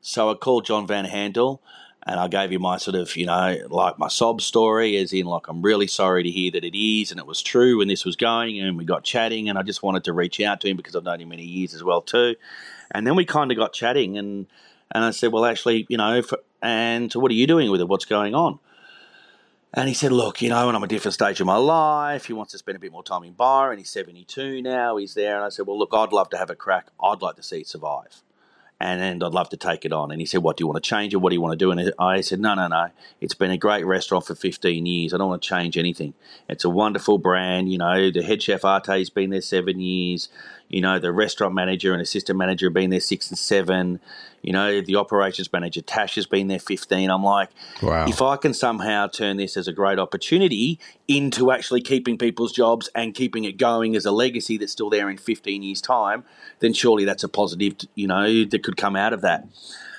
[0.01, 1.63] So I called John Van Handel
[2.03, 5.25] and I gave you my sort of, you know, like my sob story, as in,
[5.25, 8.05] like, I'm really sorry to hear that it is, and it was true when this
[8.05, 10.77] was going, and we got chatting, and I just wanted to reach out to him
[10.77, 12.35] because I've known him many years as well too,
[12.89, 14.47] and then we kind of got chatting, and
[14.93, 17.79] and I said, well, actually, you know, for, and so what are you doing with
[17.79, 17.87] it?
[17.87, 18.59] What's going on?
[19.73, 22.25] And he said, look, you know, and I'm a different stage of my life.
[22.25, 23.77] He wants to spend a bit more time in Byron.
[23.77, 24.97] He's 72 now.
[24.97, 25.37] He's there.
[25.37, 26.87] And I said, well, look, I'd love to have a crack.
[27.01, 28.21] I'd like to see it survive
[28.81, 30.11] and, I'd love to take it on.
[30.11, 31.17] And he said, What do you want to change it?
[31.17, 31.71] What do you want to do?
[31.71, 32.89] And I said, No, no, no.
[33.19, 35.13] It's been a great restaurant for 15 years.
[35.13, 36.13] I don't want to change anything.
[36.49, 37.71] It's a wonderful brand.
[37.71, 40.29] You know, the head chef Arte's been there seven years.
[40.71, 43.99] You know, the restaurant manager and assistant manager have been there six and seven.
[44.41, 47.11] You know, the operations manager Tash has been there 15.
[47.11, 47.49] I'm like,
[47.81, 48.07] wow.
[48.07, 50.79] if I can somehow turn this as a great opportunity
[51.09, 55.09] into actually keeping people's jobs and keeping it going as a legacy that's still there
[55.09, 56.23] in 15 years' time,
[56.59, 59.45] then surely that's a positive, you know, that could come out of that.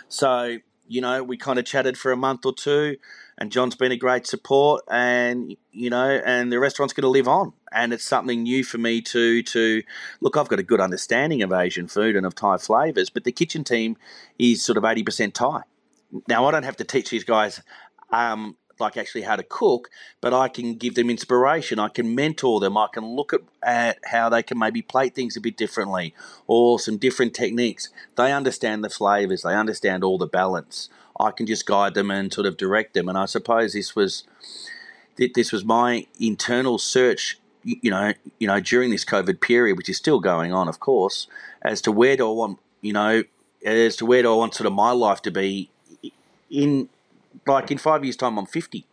[0.09, 0.57] So,
[0.89, 2.97] you know, we kind of chatted for a month or two
[3.43, 7.27] and John's been a great support, and you know, and the restaurant's going to live
[7.27, 9.83] on, and it's something new for me to to
[10.21, 10.37] look.
[10.37, 13.65] I've got a good understanding of Asian food and of Thai flavors, but the kitchen
[13.65, 13.97] team
[14.39, 15.63] is sort of eighty percent Thai.
[16.29, 17.61] Now, I don't have to teach these guys
[18.13, 21.81] um, like actually how to cook, but I can give them inspiration.
[21.81, 22.77] I can mentor them.
[22.77, 26.15] I can look at, at how they can maybe plate things a bit differently
[26.47, 27.89] or some different techniques.
[28.15, 29.43] They understand the flavors.
[29.43, 30.89] They understand all the balance.
[31.19, 33.09] I can just guide them and sort of direct them.
[33.09, 34.25] And I suppose this was
[35.17, 39.97] this was my internal search, you know, you know, during this COVID period, which is
[39.97, 41.27] still going on, of course,
[41.63, 43.25] as to where do I want, you know,
[43.65, 45.71] as to where do I want sort of my life to be
[46.51, 46.89] in,
[47.47, 48.87] like in five years' time, I'm fifty.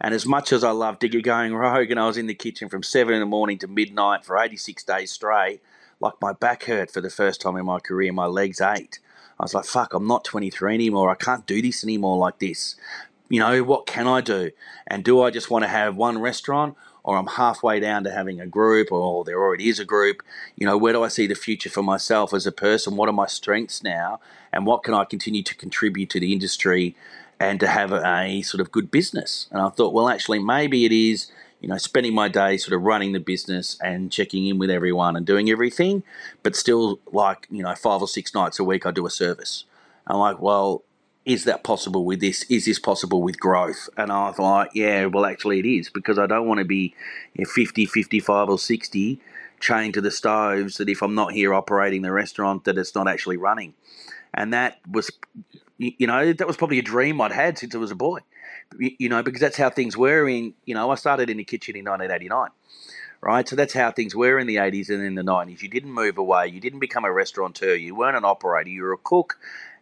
[0.00, 2.68] And as much as I love Digger going rogue, and I was in the kitchen
[2.68, 5.62] from seven in the morning to midnight for 86 days straight,
[6.00, 8.98] like my back hurt for the first time in my career, my legs ached.
[9.38, 11.10] I was like, fuck, I'm not 23 anymore.
[11.10, 12.76] I can't do this anymore like this.
[13.28, 14.50] You know, what can I do?
[14.86, 18.40] And do I just want to have one restaurant or I'm halfway down to having
[18.40, 20.22] a group or there already is a group?
[20.56, 22.96] You know, where do I see the future for myself as a person?
[22.96, 24.20] What are my strengths now?
[24.52, 26.94] And what can I continue to contribute to the industry
[27.40, 29.48] and to have a, a sort of good business?
[29.50, 31.30] And I thought, well, actually, maybe it is
[31.64, 35.16] you know, spending my day sort of running the business and checking in with everyone
[35.16, 36.02] and doing everything,
[36.42, 39.64] but still like, you know, five or six nights a week I do a service.
[40.06, 40.82] I'm like, well,
[41.24, 42.42] is that possible with this?
[42.50, 43.88] Is this possible with growth?
[43.96, 46.94] And I like, yeah, well, actually, it is because I don't want to be
[47.32, 49.18] you know, 50, 55, or 60
[49.58, 53.08] chained to the stoves that if I'm not here operating the restaurant, that it's not
[53.08, 53.72] actually running.
[54.34, 55.10] And that was,
[55.78, 58.18] you know, that was probably a dream I'd had since I was a boy,
[58.78, 61.76] you know, because that's how things were in, you know, I started in the kitchen
[61.76, 62.50] in 1989
[63.20, 63.48] right?
[63.48, 65.62] So that's how things were in the 80s and in the 90s.
[65.62, 66.46] You didn't move away.
[66.48, 67.74] You didn't become a restaurateur.
[67.74, 68.68] You weren't an operator.
[68.68, 69.38] You were a cook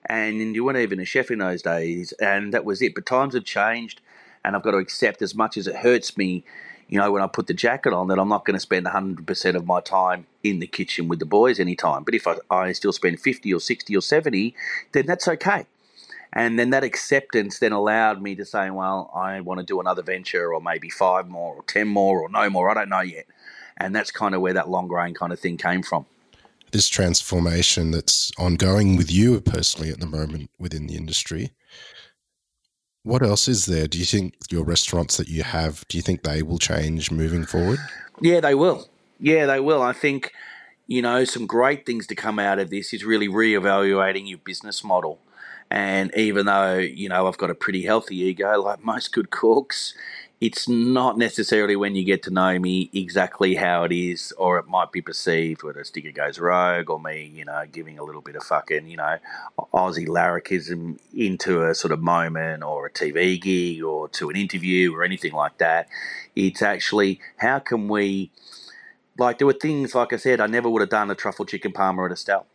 [0.06, 2.94] and you weren't even a chef in those days, and that was it.
[2.94, 4.00] But times have changed,
[4.44, 6.44] and I've got to accept, as much as it hurts me,
[6.88, 9.54] you know, when I put the jacket on, that I'm not going to spend 100%
[9.54, 12.02] of my time in the kitchen with the boys anytime.
[12.02, 14.54] But if I, I still spend 50 or 60 or 70,
[14.92, 15.66] then that's okay.
[16.34, 20.02] And then that acceptance then allowed me to say, well, I want to do another
[20.02, 22.70] venture or maybe five more or 10 more or no more.
[22.70, 23.26] I don't know yet.
[23.76, 26.06] And that's kind of where that Longrain kind of thing came from
[26.72, 31.52] this transformation that's ongoing with you personally at the moment within the industry.
[33.04, 33.86] What else is there?
[33.86, 37.44] Do you think your restaurants that you have, do you think they will change moving
[37.44, 37.78] forward?
[38.20, 38.88] Yeah, they will.
[39.20, 39.82] Yeah, they will.
[39.82, 40.32] I think,
[40.86, 44.82] you know, some great things to come out of this is really reevaluating your business
[44.82, 45.18] model.
[45.72, 49.94] And even though, you know, I've got a pretty healthy ego, like most good cooks,
[50.38, 54.66] it's not necessarily when you get to know me exactly how it is, or it
[54.68, 58.20] might be perceived whether a sticker goes rogue or me, you know, giving a little
[58.20, 59.16] bit of fucking, you know,
[59.72, 64.94] Aussie larrikinism into a sort of moment or a TV gig or to an interview
[64.94, 65.88] or anything like that.
[66.36, 68.30] It's actually how can we,
[69.16, 71.72] like, there were things, like I said, I never would have done a truffle chicken
[71.72, 72.46] parma at Estelle.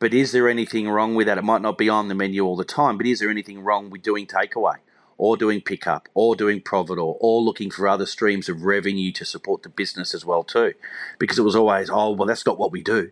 [0.00, 1.38] But is there anything wrong with that?
[1.38, 3.90] It might not be on the menu all the time, but is there anything wrong
[3.90, 4.78] with doing takeaway?
[5.20, 9.62] or doing pickup or doing Providore or looking for other streams of revenue to support
[9.62, 10.72] the business as well too?
[11.18, 13.10] Because it was always oh well that's not what we do.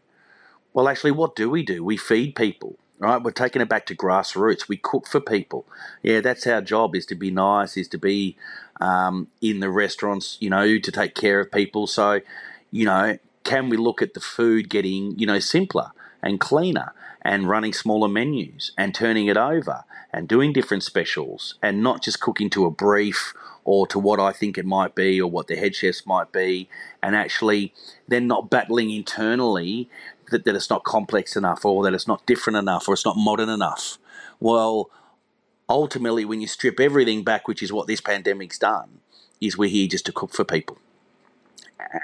[0.73, 1.85] Well actually what do we do?
[1.85, 3.23] We feed people right?
[3.23, 4.69] We're taking it back to grassroots.
[4.69, 5.67] We cook for people.
[6.03, 8.39] Yeah that's our job is to be nice is to be
[8.81, 11.87] um, in the restaurants you know to take care of people.
[11.87, 12.23] So
[12.71, 15.91] you know can we look at the food getting you know simpler
[16.23, 21.83] and cleaner and running smaller menus and turning it over and doing different specials and
[21.83, 25.31] not just cooking to a brief or to what I think it might be or
[25.31, 26.69] what the head chefs might be
[27.03, 27.75] and actually
[28.07, 29.91] then not battling internally
[30.31, 33.17] that, that it's not complex enough or that it's not different enough or it's not
[33.17, 33.99] modern enough.
[34.41, 34.91] Well,
[35.69, 39.01] ultimately, when you strip everything back, which is what this pandemic's done,
[39.41, 40.79] is we're here just to cook for people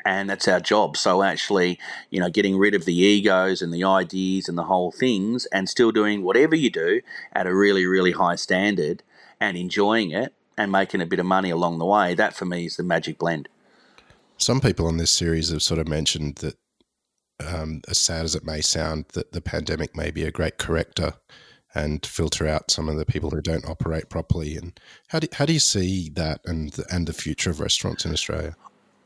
[0.05, 0.97] and that's our job.
[0.97, 1.79] So actually,
[2.11, 5.69] you know, getting rid of the egos and the ideas and the whole things, and
[5.69, 7.01] still doing whatever you do
[7.33, 9.03] at a really, really high standard,
[9.41, 12.15] and enjoying it and making a bit of money along the way.
[12.15, 13.49] That for me is the magic blend.
[14.37, 16.57] Some people on this series have sort of mentioned that,
[17.45, 21.15] um, as sad as it may sound, that the pandemic may be a great corrector
[21.75, 24.57] and filter out some of the people who don't operate properly.
[24.57, 28.05] And how do how do you see that and the, and the future of restaurants
[28.05, 28.57] in Australia?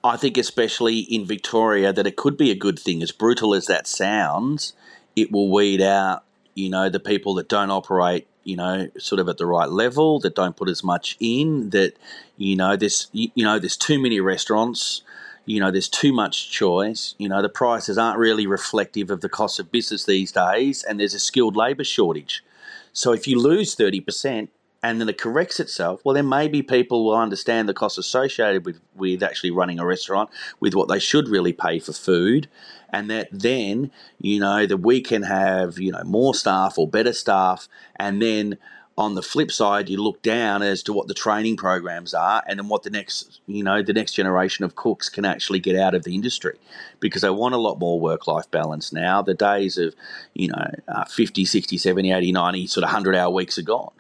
[0.05, 3.03] I think, especially in Victoria, that it could be a good thing.
[3.03, 4.73] As brutal as that sounds,
[5.17, 9.29] it will weed out, you know, the people that don't operate, you know, sort of
[9.29, 11.71] at the right level, that don't put as much in.
[11.71, 11.95] That,
[12.37, 15.03] you know, there's, you know, there's too many restaurants.
[15.47, 17.15] You know, there's too much choice.
[17.19, 21.01] You know, the prices aren't really reflective of the cost of business these days, and
[21.01, 22.45] there's a skilled labour shortage.
[22.93, 24.51] So if you lose thirty percent,
[24.83, 28.81] and then it corrects itself, well, then maybe people will understand the costs associated with,
[28.95, 32.49] with actually running a restaurant, with what they should really pay for food,
[32.91, 37.13] and that then, you know, that we can have, you know, more staff or better
[37.13, 38.59] staff, and then
[38.97, 42.59] on the flip side, you look down as to what the training programs are, and
[42.59, 45.95] then what the next, you know, the next generation of cooks can actually get out
[45.95, 46.59] of the industry,
[46.99, 49.23] because they want a lot more work-life balance now.
[49.23, 49.95] The days of,
[50.35, 53.93] you know, uh, 50, 60, 70, 80, 90, sort of 100-hour weeks are gone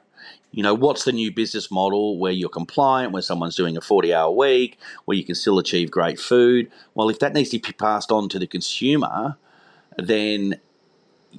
[0.50, 4.14] you know, what's the new business model where you're compliant, where someone's doing a 40
[4.14, 6.70] hour week, where you can still achieve great food?
[6.94, 9.36] Well, if that needs to be passed on to the consumer,
[9.98, 10.60] then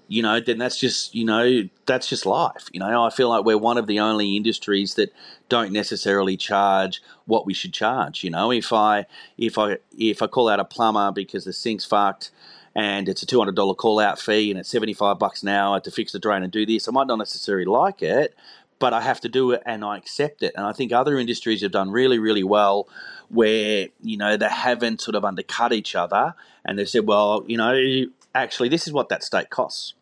[0.07, 2.67] you know, then that's just you know that's just life.
[2.71, 5.13] You know, I feel like we're one of the only industries that
[5.49, 8.23] don't necessarily charge what we should charge.
[8.23, 9.05] You know, if I
[9.37, 12.31] if I if I call out a plumber because the sink's fucked
[12.75, 15.49] and it's a two hundred dollar call out fee and it's seventy five bucks an
[15.49, 18.35] hour to fix the drain and do this, I might not necessarily like it,
[18.79, 20.53] but I have to do it and I accept it.
[20.55, 22.87] And I think other industries have done really, really well
[23.27, 26.33] where, you know, they haven't sort of undercut each other
[26.65, 29.93] and they've said, well, you know, actually, this is what that steak costs.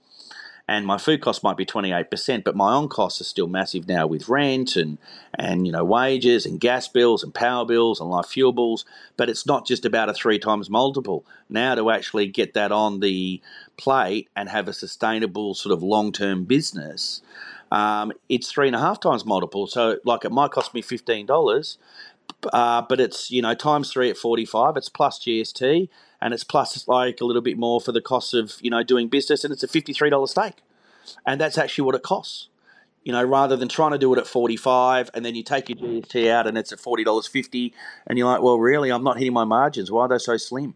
[0.70, 4.06] And my food cost might be 28%, but my on costs are still massive now
[4.06, 4.98] with rent and,
[5.34, 8.84] and you know wages and gas bills and power bills and life fuel bills.
[9.16, 11.24] But it's not just about a three times multiple.
[11.48, 13.42] Now to actually get that on the
[13.78, 17.22] plate and have a sustainable sort of long term business,
[17.72, 19.68] um, it's three and a half times multiple.
[19.68, 21.78] So, like, it might cost me fifteen dollars,
[22.54, 24.78] uh, but it's you know times three at forty five.
[24.78, 25.90] It's plus GST,
[26.22, 29.08] and it's plus like a little bit more for the cost of you know doing
[29.08, 30.56] business, and it's a fifty three dollar steak,
[31.26, 32.48] and that's actually what it costs
[33.04, 35.78] you know, rather than trying to do it at 45 and then you take your
[35.78, 37.72] GST out and it's at $40.50
[38.06, 39.90] and you're like, well, really, I'm not hitting my margins.
[39.90, 40.76] Why are they so slim?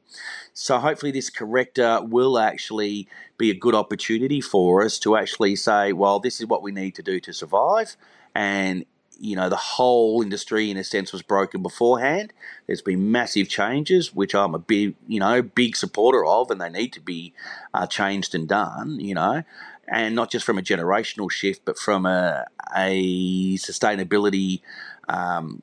[0.53, 3.07] So hopefully this corrector will actually
[3.37, 6.95] be a good opportunity for us to actually say, well, this is what we need
[6.95, 7.97] to do to survive.
[8.33, 8.85] And
[9.21, 12.33] you know the whole industry in a sense was broken beforehand
[12.65, 16.69] there's been massive changes which i'm a big you know big supporter of and they
[16.69, 17.33] need to be
[17.73, 19.43] uh, changed and done you know
[19.91, 24.61] and not just from a generational shift, but from a, a sustainability,
[25.09, 25.61] um,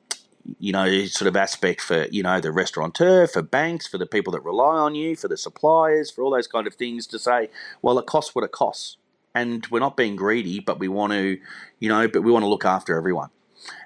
[0.59, 4.31] you know, sort of aspect for you know the restaurateur, for banks, for the people
[4.31, 7.07] that rely on you, for the suppliers, for all those kind of things.
[7.07, 7.49] To say,
[7.81, 8.97] well, it costs what it costs,
[9.33, 11.39] and we're not being greedy, but we want to,
[11.79, 13.29] you know, but we want to look after everyone.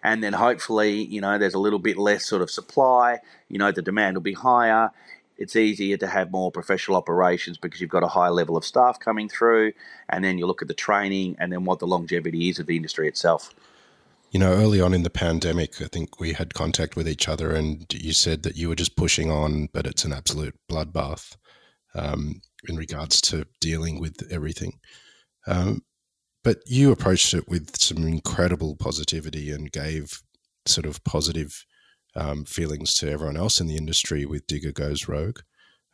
[0.03, 3.19] And then hopefully, you know, there's a little bit less sort of supply.
[3.49, 4.91] You know, the demand will be higher
[5.43, 8.99] it's easier to have more professional operations because you've got a high level of staff
[8.99, 9.73] coming through,
[10.09, 12.77] and then you look at the training and then what the longevity is of the
[12.77, 13.53] industry itself.
[14.31, 17.51] You know, early on in the pandemic, I think we had contact with each other,
[17.51, 21.35] and you said that you were just pushing on, but it's an absolute bloodbath
[21.93, 24.79] um, in regards to dealing with everything.
[25.45, 25.83] Um,
[26.43, 30.21] but you approached it with some incredible positivity and gave
[30.65, 31.65] sort of positive
[32.15, 35.39] um, feelings to everyone else in the industry with Digger Goes Rogue.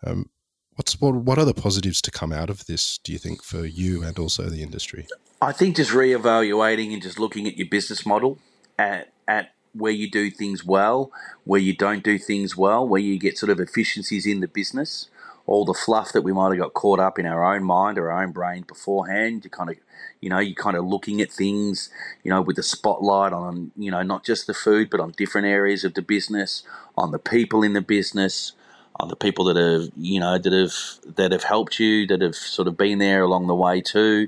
[0.03, 0.29] Um,
[0.75, 2.97] what's what, what are the positives to come out of this?
[2.97, 5.07] Do you think for you and also the industry?
[5.41, 8.39] I think just reevaluating and just looking at your business model
[8.77, 11.11] at at where you do things well,
[11.43, 15.09] where you don't do things well, where you get sort of efficiencies in the business,
[15.49, 18.11] all the fluff that we might have got caught up in our own mind or
[18.11, 19.43] our own brain beforehand.
[19.43, 19.77] You kind of
[20.21, 21.89] you know, you're kind of looking at things,
[22.23, 25.47] you know, with the spotlight on, you know, not just the food, but on different
[25.47, 26.63] areas of the business,
[26.95, 28.51] on the people in the business,
[28.99, 32.35] on the people that have, you know, that have that have helped you, that have
[32.35, 34.27] sort of been there along the way too,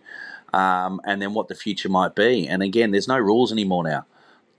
[0.53, 2.47] um, and then what the future might be.
[2.47, 4.05] And again, there's no rules anymore now.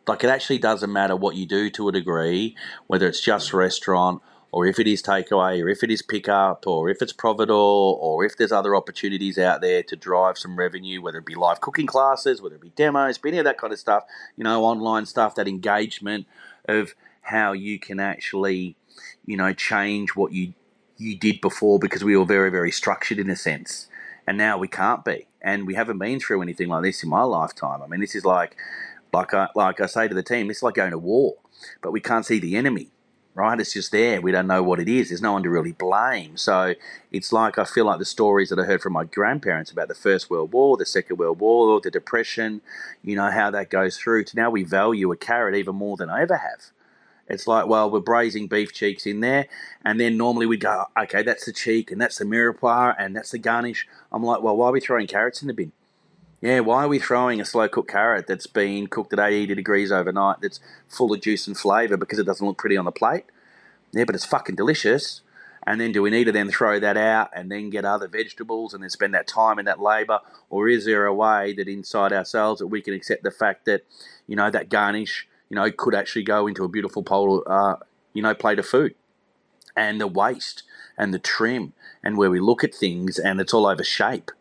[0.07, 2.55] Like it actually doesn't matter what you do to a degree,
[2.87, 4.23] whether it's just restaurant
[4.53, 8.23] or if it is takeaway, or if it is pickup, or if it's Providore, or
[8.23, 11.87] if there's other opportunities out there to drive some revenue, whether it be live cooking
[11.87, 14.05] classes, whether it be demos, any of that kind of stuff,
[14.37, 16.27] you know, online stuff, that engagement
[16.67, 18.77] of how you can actually,
[19.25, 20.53] you know, change what you
[20.99, 23.89] you did before because we were very, very structured in a sense.
[24.27, 25.27] And now we can't be.
[25.41, 27.83] And we haven't been through anything like this in my lifetime.
[27.83, 28.57] I mean, this is like,
[29.13, 31.37] like I, like I say to the team, it's like going to war,
[31.81, 32.91] but we can't see the enemy
[33.35, 33.59] right?
[33.59, 34.21] It's just there.
[34.21, 35.09] We don't know what it is.
[35.09, 36.37] There's no one to really blame.
[36.37, 36.75] So
[37.11, 39.95] it's like I feel like the stories that I heard from my grandparents about the
[39.95, 42.61] First World War, the Second World War, or the Depression,
[43.03, 46.11] you know, how that goes through to now we value a carrot even more than
[46.11, 46.71] I ever have.
[47.29, 49.47] It's like, well, we're braising beef cheeks in there,
[49.85, 53.31] and then normally we go, okay, that's the cheek, and that's the mirepoix, and that's
[53.31, 53.87] the garnish.
[54.11, 55.73] I'm like, well, why are we throwing carrots in the bin?
[56.43, 59.93] Yeah, why are we throwing a slow cooked carrot that's been cooked at 80 degrees
[59.93, 63.27] overnight that's full of juice and flavour because it doesn't look pretty on the plate?
[63.93, 65.21] Yeah, but it's fucking delicious.
[65.65, 68.75] And then do we need to then throw that out and then get other vegetables
[68.75, 70.19] and then spend that time and that labour?
[70.51, 73.85] Or is there a way that inside ourselves that we can accept the fact that,
[74.27, 77.77] you know, that garnish, you know, could actually go into a beautiful pole, uh,
[78.15, 78.97] you know, plate of food?
[79.77, 80.65] And the waste
[80.99, 84.33] and the trim and where we look at things and it's all over shape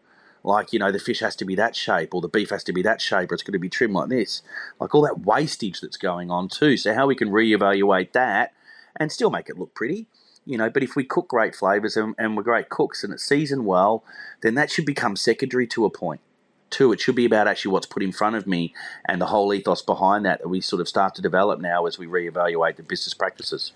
[0.43, 2.73] like you know the fish has to be that shape or the beef has to
[2.73, 4.41] be that shape or it's going to be trimmed like this.
[4.79, 6.77] Like all that wastage that's going on too.
[6.77, 8.53] So how we can reevaluate that
[8.95, 10.07] and still make it look pretty
[10.45, 13.23] you know but if we cook great flavors and, and we're great cooks and it's
[13.23, 14.03] seasoned well
[14.41, 16.21] then that should become secondary to a point.
[16.69, 18.73] Two, it should be about actually what's put in front of me
[19.05, 21.99] and the whole ethos behind that that we sort of start to develop now as
[21.99, 23.73] we reevaluate the business practices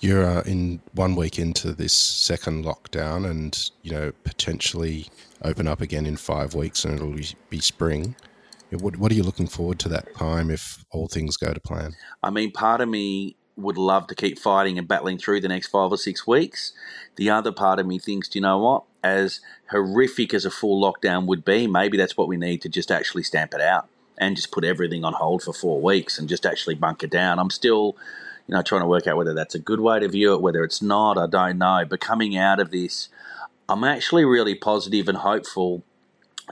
[0.00, 5.08] you're uh, in one week into this second lockdown and you know potentially
[5.42, 8.14] open up again in five weeks and it'll be spring
[8.78, 11.94] what, what are you looking forward to that time if all things go to plan?
[12.22, 15.68] I mean part of me would love to keep fighting and battling through the next
[15.68, 16.72] five or six weeks.
[17.16, 18.84] The other part of me thinks do you know what?
[19.02, 22.90] As horrific as a full lockdown would be maybe that's what we need to just
[22.90, 23.88] actually stamp it out
[24.18, 27.38] and just put everything on hold for four weeks and just actually bunker down.
[27.38, 27.96] I'm still
[28.50, 30.64] you know, trying to work out whether that's a good way to view it, whether
[30.64, 31.84] it's not, I don't know.
[31.88, 33.08] But coming out of this,
[33.68, 35.84] I'm actually really positive and hopeful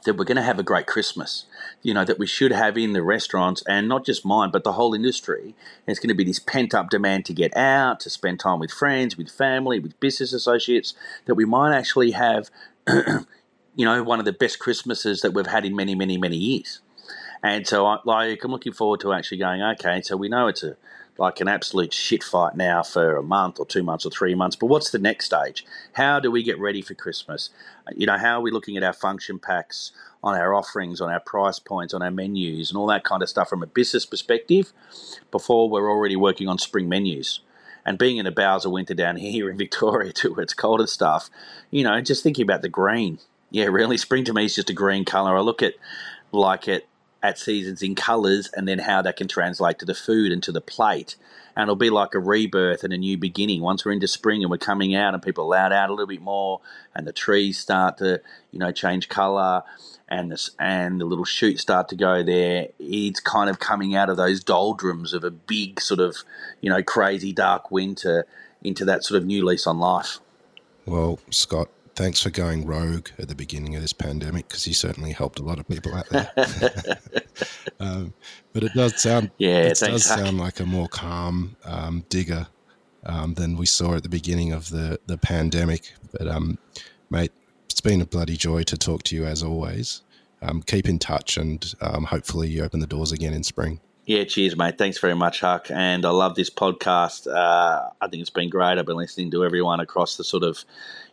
[0.05, 1.47] that we're going to have a great Christmas.
[1.83, 4.75] You know, that we should have in the restaurants and not just mine, but the
[4.75, 5.57] whole industry.
[5.89, 8.71] It's going to be this pent up demand to get out, to spend time with
[8.71, 10.95] friends, with family, with business associates,
[11.25, 12.49] that we might actually have,
[12.87, 16.79] you know, one of the best Christmases that we've had in many, many, many years.
[17.43, 19.63] And so, I, like, I'm looking forward to actually going.
[19.63, 20.77] Okay, so we know it's a
[21.19, 24.57] like an absolute shit fight now for a month or two months or three months.
[24.57, 25.67] But what's the next stage?
[25.95, 27.51] How do we get ready for Christmas?
[27.87, 29.91] Uh, you know, how are we looking at our function packs,
[30.23, 33.29] on our offerings, on our price points, on our menus, and all that kind of
[33.29, 34.73] stuff from a business perspective
[35.31, 37.41] before we're already working on spring menus?
[37.85, 40.81] And being in the bowels of winter down here in Victoria too, where it's cold
[40.81, 41.31] and stuff,
[41.71, 43.19] you know, just thinking about the green.
[43.51, 45.37] Yeah, really, spring to me is just a green colour.
[45.37, 45.75] I look at
[46.33, 46.88] like it
[47.23, 50.53] at seasons in colours and then how that can translate to the food and to
[50.53, 51.17] the plate.
[51.57, 53.61] And it'll be like a rebirth and a new beginning.
[53.61, 56.23] Once we're into spring and we're coming out and people are out a little bit
[56.23, 56.61] more
[56.95, 58.21] and the trees start to,
[58.53, 59.63] you know, change colour
[60.09, 64.09] and the, and the little shoots start to go there, it's kind of coming out
[64.09, 66.19] of those doldrums of a big sort of,
[66.61, 68.27] you know, crazy dark winter
[68.63, 70.21] into that sort of new lease on life.
[70.87, 75.11] Well, Scott, thanks for going rogue at the beginning of this pandemic because you certainly
[75.11, 76.31] helped a lot of people out there.
[77.81, 78.15] um,
[78.53, 82.47] but it does sound yeah, it does sound like a more calm um, digger
[83.05, 85.93] um, than we saw at the beginning of the the pandemic.
[86.13, 86.57] But um,
[87.11, 87.33] mate,
[87.69, 90.03] it's been a bloody joy to talk to you as always.
[90.41, 93.81] Um, keep in touch, and um, hopefully you open the doors again in spring.
[94.09, 94.79] Yeah, cheers, mate.
[94.79, 95.71] Thanks very much, Huck.
[95.71, 97.31] And I love this podcast.
[97.31, 98.79] Uh, I think it's been great.
[98.79, 100.65] I've been listening to everyone across the sort of,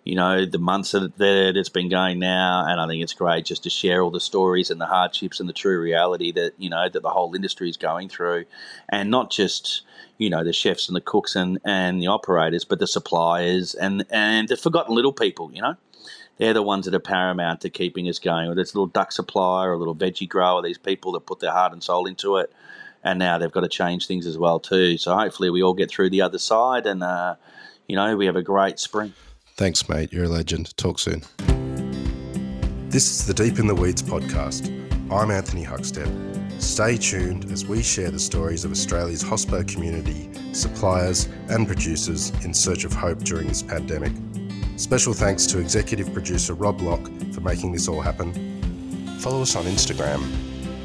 [0.05, 1.11] you know, the months that
[1.57, 2.65] it's been going now.
[2.65, 5.49] And I think it's great just to share all the stories and the hardships and
[5.49, 8.45] the true reality that, you know, that the whole industry is going through.
[8.87, 9.81] And not just,
[10.17, 14.05] you know, the chefs and the cooks and, and the operators, but the suppliers and,
[14.09, 15.75] and the forgotten little people, you know
[16.37, 18.49] they're the ones that are paramount to keeping us going.
[18.49, 21.39] Whether it's a little duck supplier or a little veggie grower, these people that put
[21.39, 22.51] their heart and soul into it,
[23.05, 24.97] and now they've got to change things as well too.
[24.97, 27.35] So hopefully we all get through the other side, and uh,
[27.87, 29.13] you know we have a great spring.
[29.55, 30.11] Thanks, mate.
[30.11, 30.75] You're a legend.
[30.75, 31.21] Talk soon.
[32.89, 34.67] This is the Deep in the Weeds podcast.
[35.11, 36.61] I'm Anthony Huckstep.
[36.61, 42.53] Stay tuned as we share the stories of Australia's hospo community, suppliers, and producers in
[42.53, 44.13] search of hope during this pandemic.
[44.77, 48.33] Special thanks to executive producer Rob Locke for making this all happen.
[49.19, 50.54] Follow us on Instagram